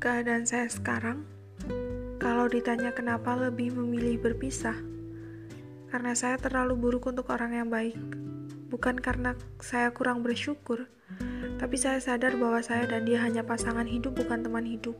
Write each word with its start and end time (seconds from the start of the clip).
keadaan 0.00 0.48
saya 0.48 0.64
sekarang, 0.72 1.28
kalau 2.16 2.48
ditanya 2.48 2.88
kenapa 2.88 3.36
lebih 3.36 3.76
memilih 3.76 4.16
berpisah, 4.16 4.72
karena 5.92 6.16
saya 6.16 6.40
terlalu 6.40 6.72
buruk 6.72 7.12
untuk 7.12 7.28
orang 7.28 7.52
yang 7.52 7.68
baik. 7.68 8.00
Bukan 8.72 8.96
karena 8.96 9.36
saya 9.60 9.92
kurang 9.92 10.24
bersyukur, 10.24 10.88
tapi 11.60 11.76
saya 11.76 12.00
sadar 12.00 12.32
bahwa 12.40 12.64
saya 12.64 12.88
dan 12.88 13.04
dia 13.04 13.20
hanya 13.20 13.44
pasangan 13.44 13.84
hidup, 13.84 14.16
bukan 14.16 14.40
teman 14.40 14.64
hidup. 14.64 14.96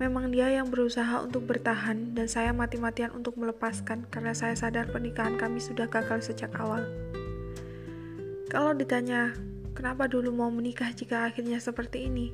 Memang 0.00 0.32
dia 0.32 0.48
yang 0.48 0.72
berusaha 0.72 1.20
untuk 1.20 1.44
bertahan, 1.44 2.16
dan 2.16 2.32
saya 2.32 2.56
mati-matian 2.56 3.12
untuk 3.12 3.36
melepaskan 3.36 4.08
karena 4.08 4.32
saya 4.32 4.56
sadar 4.56 4.88
pernikahan 4.88 5.36
kami 5.36 5.60
sudah 5.60 5.84
gagal 5.84 6.32
sejak 6.32 6.48
awal. 6.56 6.80
Kalau 8.48 8.72
ditanya, 8.72 9.36
kenapa 9.76 10.08
dulu 10.08 10.32
mau 10.32 10.48
menikah 10.48 10.88
jika 10.96 11.28
akhirnya 11.28 11.60
seperti 11.60 12.08
ini? 12.08 12.32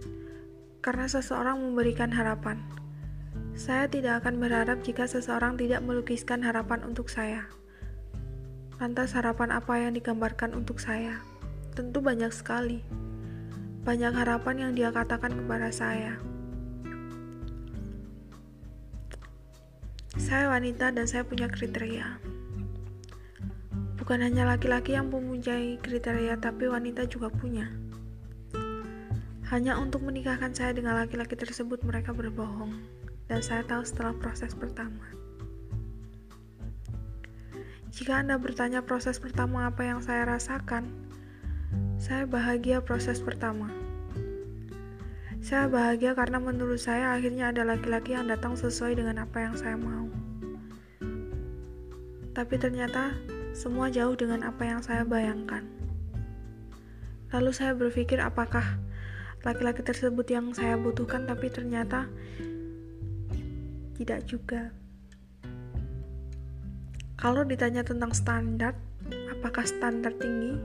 Karena 0.82 1.06
seseorang 1.06 1.62
memberikan 1.62 2.10
harapan. 2.10 2.58
Saya 3.54 3.86
tidak 3.86 4.26
akan 4.26 4.42
berharap 4.42 4.82
jika 4.82 5.06
seseorang 5.06 5.54
tidak 5.54 5.78
melukiskan 5.86 6.42
harapan 6.42 6.82
untuk 6.82 7.06
saya. 7.06 7.46
Lantas 8.82 9.14
harapan 9.14 9.54
apa 9.54 9.78
yang 9.78 9.94
digambarkan 9.94 10.58
untuk 10.58 10.82
saya? 10.82 11.22
Tentu 11.78 12.02
banyak 12.02 12.34
sekali. 12.34 12.82
Banyak 13.86 14.10
harapan 14.10 14.56
yang 14.58 14.72
dia 14.74 14.90
katakan 14.90 15.30
kepada 15.38 15.70
saya. 15.70 16.18
Saya 20.18 20.50
wanita 20.50 20.90
dan 20.90 21.06
saya 21.06 21.22
punya 21.22 21.46
kriteria. 21.46 22.18
Bukan 24.02 24.18
hanya 24.18 24.50
laki-laki 24.50 24.98
yang 24.98 25.14
mempunyai 25.14 25.78
kriteria, 25.78 26.42
tapi 26.42 26.66
wanita 26.66 27.06
juga 27.06 27.30
punya. 27.30 27.81
Hanya 29.52 29.76
untuk 29.76 30.00
menikahkan 30.00 30.56
saya 30.56 30.72
dengan 30.72 30.96
laki-laki 30.96 31.36
tersebut, 31.36 31.84
mereka 31.84 32.16
berbohong, 32.16 32.72
dan 33.28 33.44
saya 33.44 33.60
tahu 33.60 33.84
setelah 33.84 34.16
proses 34.16 34.56
pertama. 34.56 35.04
Jika 37.92 38.24
Anda 38.24 38.40
bertanya 38.40 38.80
proses 38.80 39.20
pertama 39.20 39.68
apa 39.68 39.84
yang 39.84 40.00
saya 40.00 40.24
rasakan, 40.24 40.88
saya 42.00 42.24
bahagia 42.24 42.80
proses 42.80 43.20
pertama. 43.20 43.68
Saya 45.44 45.68
bahagia 45.68 46.16
karena 46.16 46.40
menurut 46.40 46.80
saya 46.80 47.12
akhirnya 47.12 47.52
ada 47.52 47.68
laki-laki 47.68 48.16
yang 48.16 48.32
datang 48.32 48.56
sesuai 48.56 48.96
dengan 48.96 49.20
apa 49.20 49.36
yang 49.36 49.52
saya 49.52 49.76
mau. 49.76 50.08
Tapi 52.32 52.56
ternyata 52.56 53.12
semua 53.52 53.92
jauh 53.92 54.16
dengan 54.16 54.48
apa 54.48 54.64
yang 54.64 54.80
saya 54.80 55.04
bayangkan. 55.04 55.68
Lalu 57.36 57.52
saya 57.52 57.76
berpikir 57.76 58.16
apakah 58.16 58.80
laki-laki 59.42 59.82
tersebut 59.82 60.26
yang 60.30 60.54
saya 60.54 60.78
butuhkan 60.78 61.26
tapi 61.26 61.50
ternyata 61.50 62.06
tidak 63.98 64.26
juga. 64.26 64.70
Kalau 67.22 67.46
ditanya 67.46 67.86
tentang 67.86 68.10
standar, 68.10 68.74
apakah 69.30 69.62
standar 69.62 70.10
tinggi? 70.18 70.58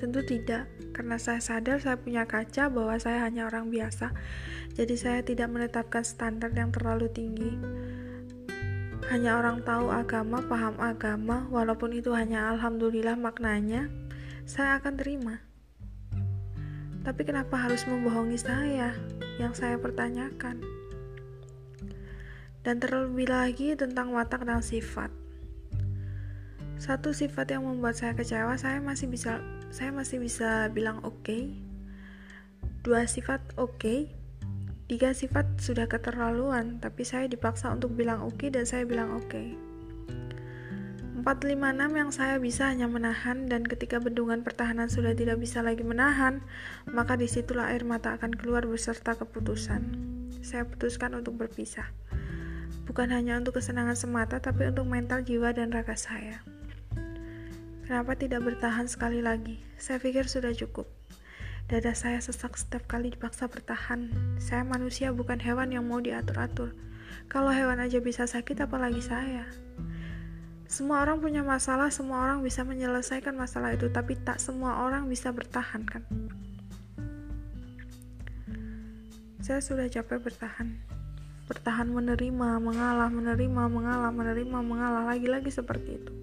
Tentu 0.00 0.24
tidak, 0.24 0.64
karena 0.96 1.20
saya 1.20 1.44
sadar 1.44 1.76
saya 1.76 2.00
punya 2.00 2.24
kaca 2.24 2.72
bahwa 2.72 2.96
saya 2.96 3.20
hanya 3.28 3.44
orang 3.44 3.68
biasa, 3.68 4.16
jadi 4.72 4.94
saya 4.96 5.20
tidak 5.20 5.52
menetapkan 5.52 6.00
standar 6.00 6.48
yang 6.56 6.72
terlalu 6.72 7.12
tinggi. 7.12 7.52
Hanya 9.12 9.36
orang 9.44 9.60
tahu 9.60 9.92
agama, 9.92 10.40
paham 10.40 10.80
agama, 10.80 11.44
walaupun 11.52 11.92
itu 11.92 12.16
hanya 12.16 12.48
alhamdulillah 12.56 13.20
maknanya, 13.20 13.92
saya 14.48 14.80
akan 14.80 14.96
terima. 14.96 15.49
Tapi 17.00 17.22
kenapa 17.24 17.56
harus 17.56 17.88
membohongi 17.88 18.36
saya? 18.36 18.92
Yang 19.40 19.64
saya 19.64 19.76
pertanyakan. 19.80 20.60
Dan 22.60 22.76
terlebih 22.76 23.32
lagi 23.32 23.72
tentang 23.72 24.12
watak 24.12 24.44
dan 24.44 24.60
sifat. 24.60 25.08
Satu 26.76 27.12
sifat 27.16 27.56
yang 27.56 27.64
membuat 27.64 27.96
saya 27.96 28.12
kecewa, 28.12 28.56
saya 28.60 28.80
masih 28.84 29.08
bisa 29.08 29.40
saya 29.72 29.92
masih 29.92 30.20
bisa 30.20 30.68
bilang 30.72 31.00
oke. 31.00 31.24
Okay. 31.24 31.56
Dua 32.84 33.08
sifat 33.08 33.40
oke. 33.56 33.80
Okay. 33.80 34.00
Tiga 34.90 35.14
sifat 35.14 35.62
sudah 35.62 35.86
keterlaluan, 35.86 36.82
tapi 36.82 37.06
saya 37.06 37.30
dipaksa 37.30 37.70
untuk 37.70 37.94
bilang 37.94 38.26
oke 38.26 38.42
okay 38.42 38.48
dan 38.52 38.66
saya 38.68 38.84
bilang 38.84 39.14
oke. 39.16 39.28
Okay. 39.30 39.69
456 41.20 42.00
yang 42.00 42.10
saya 42.16 42.40
bisa 42.40 42.72
hanya 42.72 42.88
menahan 42.88 43.44
dan 43.44 43.68
ketika 43.68 44.00
bendungan 44.00 44.40
pertahanan 44.40 44.88
sudah 44.88 45.12
tidak 45.12 45.36
bisa 45.36 45.60
lagi 45.60 45.84
menahan, 45.84 46.40
maka 46.88 47.20
di 47.20 47.28
situlah 47.28 47.68
air 47.68 47.84
mata 47.84 48.16
akan 48.16 48.32
keluar 48.32 48.64
beserta 48.64 49.12
keputusan. 49.12 49.84
Saya 50.40 50.64
putuskan 50.64 51.12
untuk 51.12 51.36
berpisah. 51.36 51.92
Bukan 52.88 53.12
hanya 53.12 53.36
untuk 53.36 53.60
kesenangan 53.60 54.00
semata, 54.00 54.40
tapi 54.40 54.72
untuk 54.72 54.88
mental, 54.88 55.20
jiwa, 55.20 55.52
dan 55.52 55.68
raga 55.68 55.92
saya. 55.92 56.40
Kenapa 57.84 58.16
tidak 58.16 58.40
bertahan 58.40 58.88
sekali 58.88 59.20
lagi? 59.20 59.60
Saya 59.76 60.00
pikir 60.00 60.24
sudah 60.24 60.56
cukup. 60.56 60.88
Dada 61.68 61.92
saya 61.92 62.18
sesak 62.18 62.56
setiap 62.56 62.88
kali 62.88 63.12
dipaksa 63.12 63.46
bertahan. 63.46 64.08
Saya 64.40 64.64
manusia 64.64 65.12
bukan 65.12 65.36
hewan 65.38 65.70
yang 65.70 65.84
mau 65.84 66.00
diatur-atur. 66.00 66.72
Kalau 67.30 67.52
hewan 67.52 67.78
aja 67.78 68.02
bisa 68.02 68.24
sakit, 68.26 68.58
apalagi 68.58 69.04
saya. 69.04 69.46
Semua 70.70 71.02
orang 71.02 71.18
punya 71.18 71.42
masalah, 71.42 71.90
semua 71.90 72.22
orang 72.22 72.46
bisa 72.46 72.62
menyelesaikan 72.62 73.34
masalah 73.34 73.74
itu, 73.74 73.90
tapi 73.90 74.14
tak 74.22 74.38
semua 74.38 74.86
orang 74.86 75.10
bisa 75.10 75.34
bertahan, 75.34 75.82
kan? 75.82 76.06
Saya 79.42 79.58
sudah 79.58 79.90
capek 79.90 80.22
bertahan. 80.22 80.78
Bertahan 81.50 81.90
menerima, 81.90 82.62
mengalah, 82.62 83.10
menerima, 83.10 83.62
mengalah, 83.66 84.14
menerima, 84.14 84.58
mengalah, 84.62 85.02
lagi-lagi 85.10 85.50
seperti 85.50 85.98
itu 85.98 86.14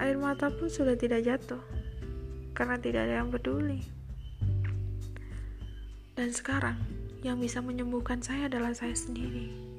air 0.00 0.16
mata 0.16 0.48
pun 0.48 0.72
sudah 0.72 0.96
tidak 0.96 1.28
jatuh 1.28 1.60
karena 2.56 2.80
tidak 2.80 3.04
ada 3.04 3.20
yang 3.20 3.28
peduli. 3.28 3.84
Dan 6.16 6.32
sekarang, 6.32 6.76
yang 7.20 7.36
bisa 7.40 7.60
menyembuhkan 7.60 8.20
saya 8.20 8.48
adalah 8.48 8.72
saya 8.72 8.96
sendiri. 8.96 9.69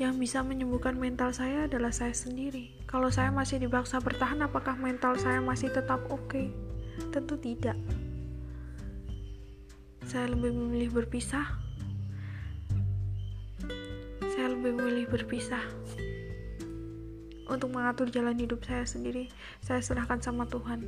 Yang 0.00 0.14
bisa 0.16 0.40
menyembuhkan 0.40 0.96
mental 0.96 1.28
saya 1.36 1.68
adalah 1.68 1.92
saya 1.92 2.16
sendiri. 2.16 2.72
Kalau 2.88 3.12
saya 3.12 3.28
masih 3.28 3.60
dipaksa 3.60 4.00
bertahan, 4.00 4.40
apakah 4.40 4.72
mental 4.80 5.20
saya 5.20 5.44
masih 5.44 5.68
tetap 5.68 6.00
oke? 6.08 6.24
Okay? 6.32 6.48
Tentu 7.12 7.36
tidak. 7.36 7.76
Saya 10.08 10.32
lebih 10.32 10.56
memilih 10.56 10.88
berpisah. 10.88 11.44
Saya 14.24 14.56
lebih 14.56 14.72
memilih 14.72 15.04
berpisah 15.12 15.60
untuk 17.50 17.74
mengatur 17.74 18.06
jalan 18.08 18.38
hidup 18.38 18.62
saya 18.62 18.86
sendiri, 18.86 19.26
saya 19.58 19.82
serahkan 19.82 20.22
sama 20.22 20.46
Tuhan. 20.46 20.86